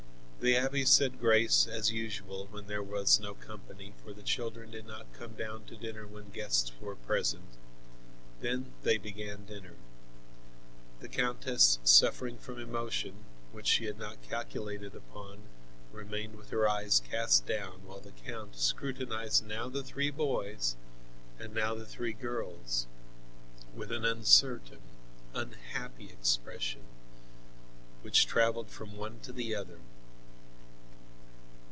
[0.43, 4.87] The abbe said grace as usual when there was no company, for the children did
[4.87, 7.45] not come down to dinner when guests were present.
[8.39, 9.75] Then they began dinner.
[10.99, 15.43] The countess, suffering from emotion, which she had not calculated upon,
[15.91, 20.75] remained with her eyes cast down, while the count scrutinized now the three boys
[21.37, 22.87] and now the three girls
[23.75, 24.81] with an uncertain,
[25.35, 26.81] unhappy expression,
[28.01, 29.77] which travelled from one to the other.